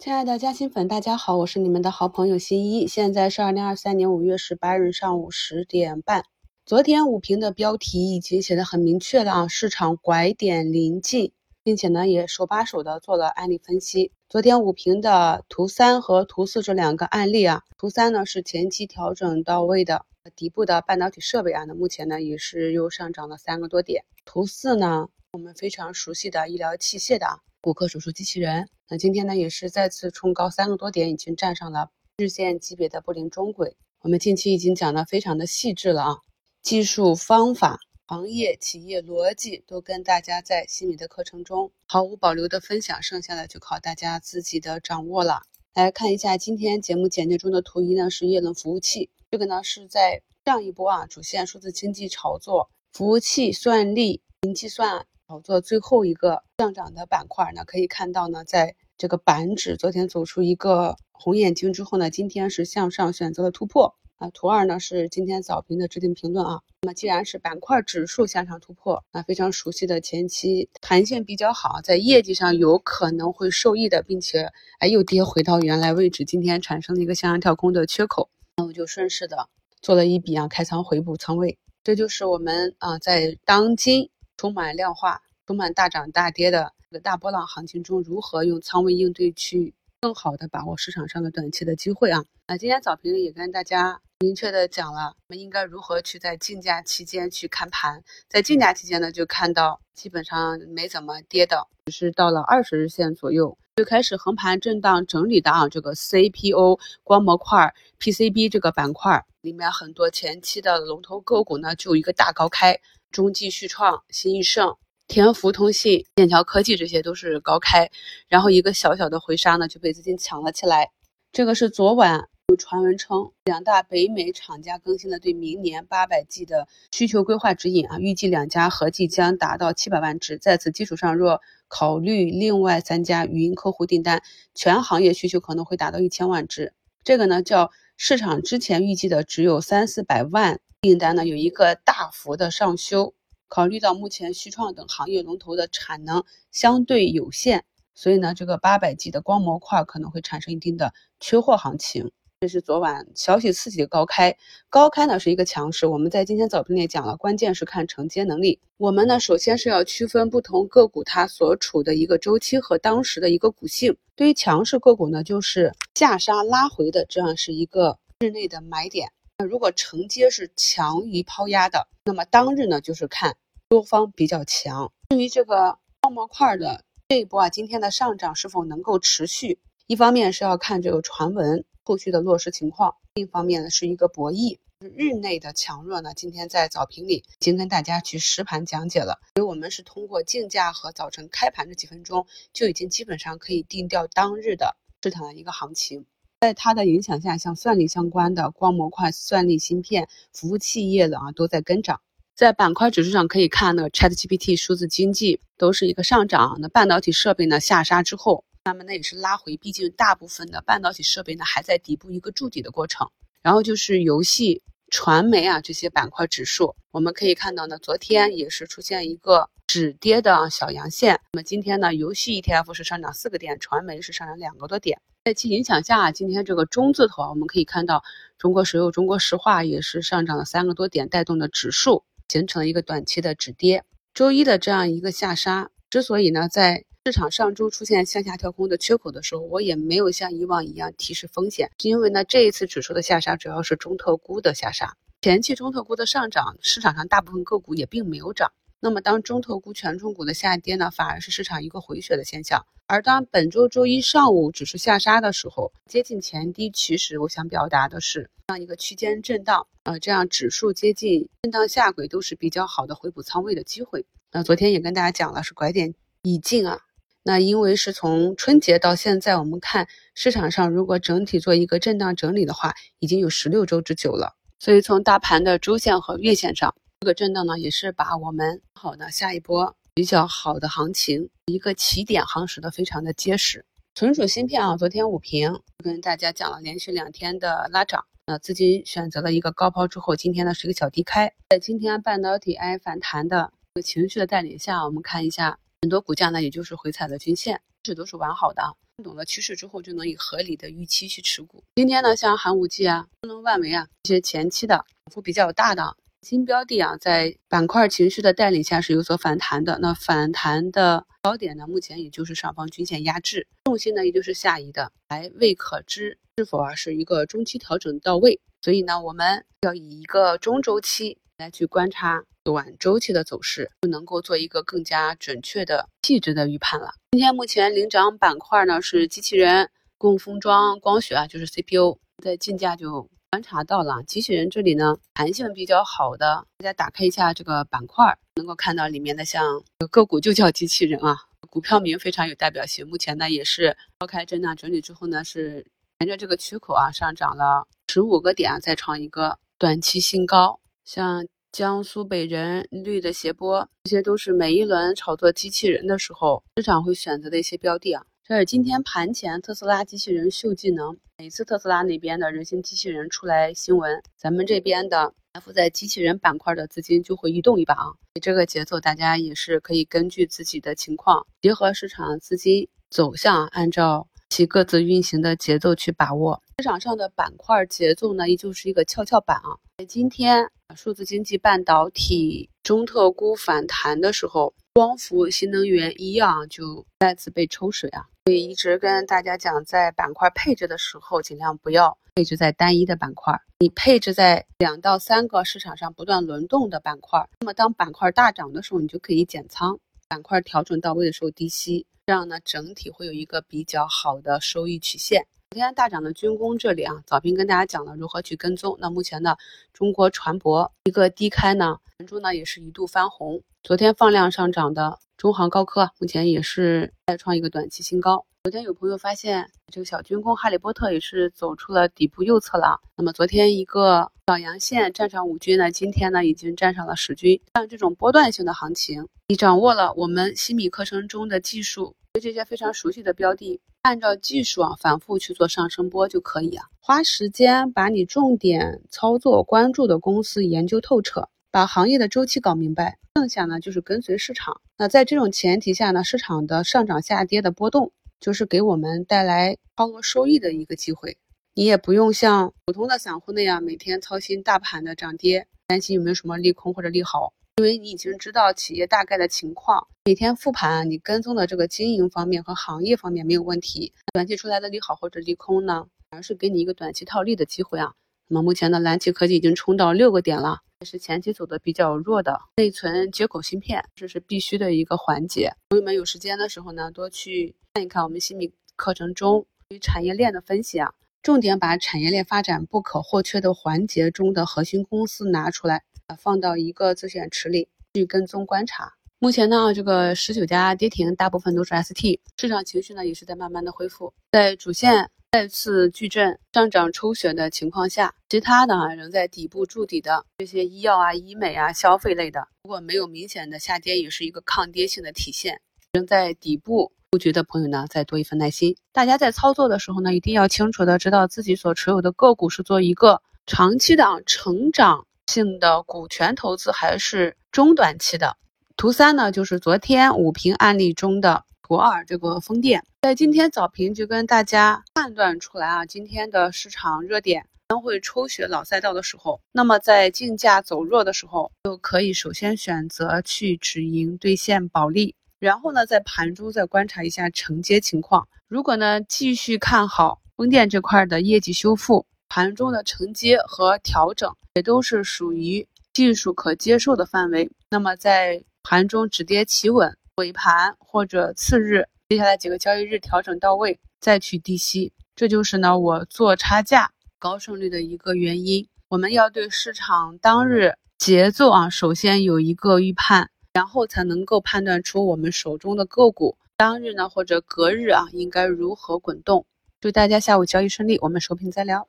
[0.00, 2.86] 亲爱的嘉兴粉，大家好，我是你们的好朋友新一。
[2.86, 6.24] 现在是二零二三年五月十八日上午十点半。
[6.64, 11.32] 昨天午评的标题已经写的很明确了啊，市场拐点临近，
[11.62, 14.10] 并且呢也手把手的做了案例分析。
[14.30, 24.04] 昨天午评的图三和图四这两个案例啊，图三呢是前期调整到位的底部的半导体设备啊，那目前呢也是又上涨了三个多点。
[24.24, 27.38] 图四呢，我们非常熟悉的医疗器械的啊。
[27.60, 33.76] 骨科手术机器人，那今天呢也是再次冲高三个多点，已经站上了日线级别的布林中轨。
[34.00, 36.16] 我们近期已经讲的非常的细致了啊，
[36.62, 45.42] 技术方法、行业、企业逻辑都跟大家在新米的课程中毫无保留的分享，剩下的就靠大家自己的掌握了。
[45.74, 55.06] 来看一下今天节目简介中的图一呢，是叶伦服务器，这个呢是在上一波啊主线数字经济炒作，服务器、算力、云计算。
[55.30, 64.28] 炒作最后一个上涨的板块呢，可以看到呢，在这个板指昨天走出一个红眼睛之后呢，今天是向上选择了突破啊。
[64.30, 66.60] 图二呢是今天早评的置顶评论啊。
[66.82, 79.48] 那么既然是板块指数向上突破，那非常熟悉的前期弹性比较好，在业绩上有可能会受益的，并且哎又跌回到原来位置，今天产生了一个向上跳空的缺口，那我就顺势的
[79.80, 84.10] 做了一笔啊开仓回补仓位，这就是我们啊在当今。
[84.40, 92.24] 充满量化、充满大涨大跌的这个大波浪行情中，如何用仓位应对，去更好的把握市场上的短期的机会啊？
[92.48, 98.02] 那今天早评也跟大家明确的讲了，我们应该如何去在竞价期间去看盘。
[98.30, 105.68] 在竞价期间呢，就看到基本上没怎么跌的，只是到了二十日线左右就开始横盘震荡整理的啊。
[105.68, 112.80] 这个 CPO 光模块、PCB 这个板块里面，很多前期的龙头个股呢，就一个大高开。
[113.10, 114.76] 中继续创、新易盛、
[115.08, 117.90] 天福通信、剑桥科技，这些都是高开，
[118.28, 120.90] 然后一个小小的回杀呢，就被资金抢了起来。
[121.32, 130.38] 这个是昨晚有传闻称，两大北美厂家更新了对明年八百 G 的需求规划指引啊，预计两家合计将达到七百万只。
[130.38, 134.22] 在此基础上，若考虑另外三家语音客户订单，
[134.54, 136.72] 全行业需求可能会达到一千万只。
[137.02, 140.60] 这个呢，叫市场之前预计的只有三四百万。
[140.82, 143.12] 订单呢有一个大幅的上修，
[143.48, 147.64] 考虑到目前旭创等行业龙头的产能相对有限，
[147.94, 152.10] 所以呢这个八百 G 的光模块可能会产生一定的缺货行情。
[152.40, 154.34] 这是昨晚消息刺激的高开，
[154.70, 155.86] 高开呢是一个强势。
[155.86, 158.58] 我们在今天早评里讲了，关键是看承接能力。
[158.78, 163.94] 我们呢首先是要区分不同个股它所处的一个周期和当时的一个股性。
[164.16, 169.12] 对于强势个股呢，就是下杀拉回的这样是一个日内的买点。
[169.44, 173.36] 如果承接是强于抛压的，那么当日呢就是看
[173.68, 174.92] 多方比较强。
[175.10, 179.58] 至于这个光模块的这一波啊，今天的上涨是否能够持续？
[179.86, 184.58] 一方面是要看这个传闻后续的落实情况，另一方面呢是一个博弈。
[184.96, 196.06] 日内的强弱呢，今天在早评里已经跟大家去实盘讲解了，所以我们是通过竞价和早晨开盘这几分钟，就已经基本上可以定调当日的市场的一个行情。
[196.40, 202.00] 在它的影响下，像算力相关的光模块、算力芯片、服务器业的啊，都在跟涨。
[202.34, 206.56] 在板块指数上可以看，那个 ChatGPT、数字经济都是一个上涨。
[206.58, 213.06] 那半导体设备呢下杀之后，那么那也是拉回，毕竟大部分的半导体设备呢还在底部一个筑底的过程。
[213.42, 221.20] 然后就是游戏、传媒啊这些板块指数，我们可以看到呢，昨天也是出现一个止跌的小阳线。
[221.32, 225.02] 那么今天呢，游戏 ETF 是上涨四个点，传媒是上涨两个多点。
[225.22, 228.02] 在其影响下，今天这个中字头啊，我们可以看到
[228.38, 233.84] 中国石油、中国石化也是上涨了三个多点，带动的指数形成了一个短期的止跌。
[234.14, 248.50] 周一的这样一个下杀，之所以呢在市场上周出现向下跳空的缺口的时候，我也没有像以往一样提示风险，是因为呢这一次指数的下杀主要是中特估的下杀，前期中特估的上涨，市场上大部分个股也并没有涨。
[248.82, 252.64] 那么当中特股权重股的下跌呢，反而是市场一个回血的现象。
[252.86, 264.06] 而当本周周一上午指数下杀的时候，接近前低，其实我想表达的是这样一个区间震荡，呃，这样指数接近震荡下轨都是比较好的回补仓位的机会。
[264.32, 266.80] 那昨天也跟大家讲了，是拐点已近啊。
[267.22, 274.34] 那因为是从春节到现在，我们看市场上如果整体做一个震荡整理的话，已经有十六周之久了。
[274.58, 279.74] 所以从大盘的周线和月线上，这个震荡呢，也是把我们好的下一波。
[279.94, 283.64] 比较好的行情，一个起点夯实的非常的结实。
[283.94, 291.32] 存储芯片啊，昨天午评跟大家讲了连续两天的拉涨，那资金选择了一个高抛之后，今天呢是一个小低开。
[291.48, 298.62] 在今天半导体 AI 反弹的这个情绪的带领下，我们看一下很多股价呢，也就是回踩了均线，这都是完好的。
[298.98, 301.64] 看懂了趋势之后，就能以合理的预期去持股。
[301.76, 309.78] 今天呢，像寒武纪啊、昆仑万维啊一些前期的涨幅比较大的新标的啊，在板块情绪的带领下是有所反弹的。
[309.80, 318.40] 那反弹的高点呢，目前也就是上方均线压制，重心呢也就是下移的，还未可知是否啊是一个中期调整到位。
[318.60, 326.90] 所以呢，我们要以一个中周期来去观察短周期的走势，就能够做一个更加准确的细致的预判了。
[327.12, 331.98] 今天目前领涨板块呢是机器人、供封装、光学啊，就是 CPU。
[332.22, 341.16] 在竞价就观察到了，机器人这里呢弹性比较好的，大家打开一下这个板块，能够看到里面的像个股就叫机器人啊，
[341.48, 342.84] 股票名非常有代表性。
[342.88, 345.64] 目前呢也是抛开震荡整理之后呢，是
[346.00, 347.68] 沿着这个缺口啊上涨了。
[347.92, 358.02] 十五个点再创一个短期新高，像江苏北人、绿的斜波，这些都是每一轮炒作机器人的时候，市场会选择的一些标的啊。
[358.30, 367.90] 这是今天盘前特斯拉机器人秀技能，每次特斯拉那边的人形机器人出来新闻，咱们这边的埋伏在机器人板块的资金就会移动一把啊。
[368.22, 374.06] 这个节奏大家也是可以根据自己的情况，结合市场资金走向，按照。
[374.28, 379.58] 其各自运行的节奏去把握市场上的板块节奏呢，依旧是一个跷跷板啊。
[379.88, 388.06] 今天数字经济、半导体、中特估反弹的时候，光伏、新能源、一样就再次被抽水啊。
[388.30, 397.28] 所以一直跟大家讲，在板块配置的时候，尽量不要配置在单一的板块，你配置在两到三个市场上不断轮动的板块。
[397.40, 399.74] 那么当板块大涨的时候，你就可以减仓；
[400.06, 401.84] 板块调整到位的时候低吸。
[402.06, 405.26] 这样呢，整体会有一个比较好的收益曲线。
[405.50, 408.78] 昨天大涨的军工这里啊，早评跟大家讲了如何去跟踪。
[408.80, 409.34] 那目前呢，
[409.72, 411.78] 中国船舶一个低开呢，
[412.10, 413.40] 盘中呢也是一度翻红。
[413.62, 418.26] 昨天放量上涨的中航高科，目前也是再创一个短期新高。
[418.42, 422.80] 昨天有朋友发现，这个小军工哈利波特也是走出了底部右侧了。
[422.96, 427.40] 那么昨天一个小阳线站上五均呢，今天呢已经站上了十均。
[427.54, 436.66] 像这种波段性的行情，你掌握了我们新米课程中的技术，对这些非常熟悉的标的，按照技术啊反复去做上升波就可以啊。
[436.80, 444.60] 花时间把你重点操作关注的公司研究透彻，把行业的周期搞明白，剩下呢就是跟随市场。
[444.76, 447.92] 那在这种前提下呢，市场的上涨下跌的波动。
[448.20, 451.16] 就是给我们带来超额收益的一个机会，
[451.54, 467.94] 你也不用像普通的散户那样每天操心大盘的涨跌，担心有没有什么利空或者利好，因为你已经知道企业大概的情况，每天复盘，你跟踪的这个经营方面和行业方面没有问题，短期出来的利好或者利空呢，反而是给你一个短期套利的机会啊。
[468.32, 475.52] 那么目前的蓝旗科技已经冲到六个点了，也是前期走的比较弱的内存接口芯片，这是必须的一个环节。
[475.70, 480.92] 朋友们有时间的时候呢，多去看一看我们新米课程中对产业链的分析啊，
[481.24, 485.82] 重点把产业链发展不可或缺的环节中的核心公司拿出来，
[486.16, 488.92] 放到一个自选池里去跟踪观察。
[489.18, 495.10] 目前呢，这个十九家跌停，大部分都是 ST，市场情绪呢也是在慢慢的恢复，在主线。
[495.32, 505.60] 再次矩阵上涨抽血的情况下，其他的啊仍在底部筑底的这些医药啊、医美啊、消费类的，如果没有明显的下跌，也是一个抗跌性的体现。
[505.92, 508.76] 仍在底部布局的朋友呢，再多一份耐心。
[508.92, 518.36] 大家在操作的时候呢，一定要清楚的知道自己所持有的个股是做一个长期的啊成长性的股权投资，还是中短期的。
[518.76, 521.44] 图三呢，就是昨天五评案例中的。
[521.70, 538.26] 图二，这个风电在今天早评就跟大家判断出来啊，今天的市场热点将会抽血老赛道的时候，那么在竞价走弱的时候，就可以首先选择去止盈兑现保利，然后呢，在盘中再观察一下承接情况。
[538.48, 549.96] 如果呢继续看好风电这块的业绩修复，盘中的承接和调整也都是属于技术可接受的范围，那么在盘中止跌企稳。
[550.20, 558.68] 尾盘或者次日，接下来几个交易日调整到位，再去低吸，这就是呢我做差价高胜率的一个原因。
[558.88, 569.46] 我们要对市场当日节奏啊，首先有一个预判，然后才能够判断出我们手中的个股当日呢或者隔日啊应该如何滚动。
[569.80, 571.88] 祝大家下午交易顺利，我们收评再聊。